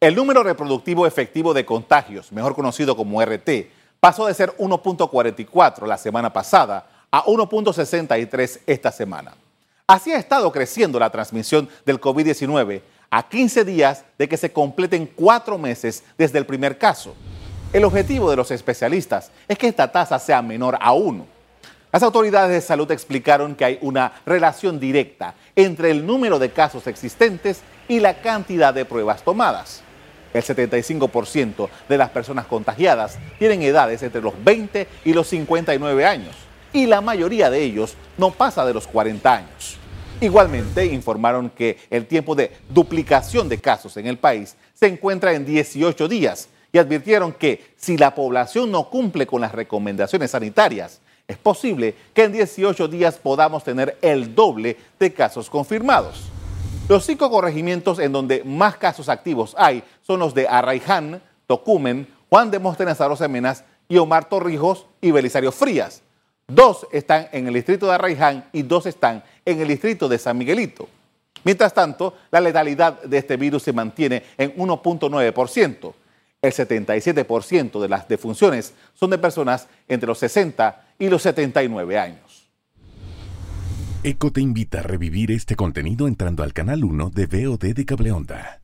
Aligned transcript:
El 0.00 0.14
número 0.14 0.44
reproductivo 0.44 1.08
efectivo 1.08 1.52
de 1.52 1.64
contagios, 1.64 2.30
mejor 2.30 2.54
conocido 2.54 2.96
como 2.96 3.20
RT, 3.20 3.50
pasó 3.98 4.26
de 4.26 4.34
ser 4.34 4.56
1.44 4.56 5.88
la 5.88 5.98
semana 5.98 6.32
pasada 6.32 6.86
a 7.10 7.24
1.63 7.24 8.60
esta 8.64 8.92
semana. 8.92 9.34
Así 9.88 10.12
ha 10.12 10.18
estado 10.18 10.52
creciendo 10.52 11.00
la 11.00 11.10
transmisión 11.10 11.68
del 11.84 12.00
COVID-19 12.00 12.80
a 13.10 13.28
15 13.28 13.64
días 13.64 14.04
de 14.16 14.28
que 14.28 14.36
se 14.36 14.52
completen 14.52 15.10
cuatro 15.16 15.58
meses 15.58 16.04
desde 16.16 16.38
el 16.38 16.46
primer 16.46 16.78
caso. 16.78 17.16
El 17.72 17.84
objetivo 17.84 18.30
de 18.30 18.36
los 18.36 18.52
especialistas 18.52 19.32
es 19.48 19.58
que 19.58 19.66
esta 19.66 19.90
tasa 19.90 20.20
sea 20.20 20.42
menor 20.42 20.78
a 20.80 20.92
1. 20.92 21.26
Las 21.90 22.04
autoridades 22.04 22.52
de 22.52 22.60
salud 22.60 22.88
explicaron 22.92 23.56
que 23.56 23.64
hay 23.64 23.78
una 23.82 24.12
relación 24.24 24.78
directa 24.78 25.34
entre 25.56 25.90
el 25.90 26.06
número 26.06 26.38
de 26.38 26.52
casos 26.52 26.86
existentes 26.86 27.62
y 27.88 27.98
la 27.98 28.20
cantidad 28.20 28.72
de 28.72 28.84
pruebas 28.84 29.24
tomadas. 29.24 29.82
El 30.32 30.42
75% 30.42 31.68
de 31.88 31.98
las 31.98 32.10
personas 32.10 32.46
contagiadas 32.46 33.18
tienen 33.38 33.62
edades 33.62 34.02
entre 34.02 34.22
los 34.22 34.34
20 34.44 34.86
y 35.04 35.12
los 35.12 35.26
59 35.28 36.04
años 36.04 36.36
y 36.72 36.86
la 36.86 37.00
mayoría 37.00 37.50
de 37.50 37.62
ellos 37.62 37.94
no 38.16 38.30
pasa 38.30 38.64
de 38.66 38.74
los 38.74 38.86
40 38.86 39.34
años. 39.34 39.76
Igualmente 40.20 40.84
informaron 40.84 41.50
que 41.50 41.78
el 41.90 42.06
tiempo 42.06 42.34
de 42.34 42.52
duplicación 42.68 43.48
de 43.48 43.58
casos 43.58 43.96
en 43.96 44.06
el 44.06 44.18
país 44.18 44.56
se 44.74 44.86
encuentra 44.86 45.32
en 45.32 45.44
18 45.44 46.08
días 46.08 46.48
y 46.72 46.78
advirtieron 46.78 47.32
que 47.32 47.72
si 47.76 47.96
la 47.96 48.14
población 48.14 48.70
no 48.70 48.90
cumple 48.90 49.26
con 49.26 49.40
las 49.40 49.52
recomendaciones 49.52 50.32
sanitarias, 50.32 51.00
es 51.26 51.36
posible 51.36 51.94
que 52.12 52.24
en 52.24 52.32
18 52.32 52.88
días 52.88 53.16
podamos 53.16 53.62
tener 53.62 53.96
el 54.02 54.34
doble 54.34 54.76
de 54.98 55.12
casos 55.12 55.48
confirmados. 55.48 56.30
Los 56.88 57.04
cinco 57.04 57.30
corregimientos 57.30 57.98
en 57.98 58.12
donde 58.12 58.42
más 58.44 58.78
casos 58.78 59.10
activos 59.10 59.54
hay 59.58 59.84
son 60.00 60.20
los 60.20 60.32
de 60.32 60.48
Arraiján, 60.48 61.20
Tocumen, 61.46 62.08
Juan 62.30 62.50
de 62.50 62.58
Móstenes 62.58 62.98
Menas 63.28 63.62
y 63.90 63.98
Omar 63.98 64.26
Torrijos 64.30 64.86
y 65.02 65.10
Belisario 65.10 65.52
Frías. 65.52 66.00
Dos 66.46 66.86
están 66.90 67.28
en 67.32 67.46
el 67.46 67.52
distrito 67.52 67.86
de 67.86 67.92
Arraiján 67.92 68.48
y 68.54 68.62
dos 68.62 68.86
están 68.86 69.22
en 69.44 69.60
el 69.60 69.68
distrito 69.68 70.08
de 70.08 70.18
San 70.18 70.38
Miguelito. 70.38 70.88
Mientras 71.44 71.74
tanto, 71.74 72.14
la 72.30 72.40
letalidad 72.40 73.02
de 73.02 73.18
este 73.18 73.36
virus 73.36 73.64
se 73.64 73.74
mantiene 73.74 74.22
en 74.38 74.56
1.9%. 74.56 75.92
El 76.40 76.52
77% 76.52 77.80
de 77.80 77.88
las 77.88 78.08
defunciones 78.08 78.72
son 78.94 79.10
de 79.10 79.18
personas 79.18 79.68
entre 79.88 80.06
los 80.06 80.18
60 80.20 80.86
y 80.98 81.10
los 81.10 81.20
79 81.20 81.98
años. 81.98 82.27
ECO 84.04 84.30
te 84.30 84.40
invita 84.40 84.78
a 84.78 84.82
revivir 84.82 85.32
este 85.32 85.56
contenido 85.56 86.06
entrando 86.06 86.44
al 86.44 86.52
canal 86.52 86.84
1 86.84 87.10
de 87.10 87.26
VOD 87.26 87.74
de 87.74 87.84
Cableonda. 87.84 88.56